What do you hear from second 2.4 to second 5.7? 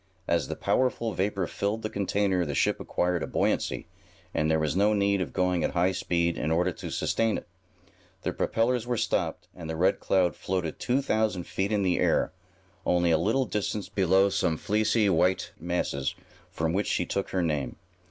the ship acquired a buoyancy, and there was no need of going